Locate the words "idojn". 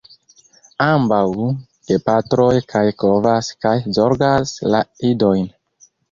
5.11-5.45